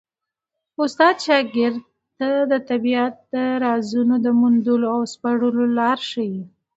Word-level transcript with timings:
استاد 0.85 1.15
شاګرد 1.25 1.79
ته 2.17 2.29
د 2.51 2.53
طبیعت 2.69 3.15
د 3.33 3.35
رازونو 3.65 4.15
د 4.25 4.27
موندلو 4.39 4.87
او 4.95 5.01
سپړلو 5.13 5.63
لاره 5.77 6.03
ښيي. 6.09 6.41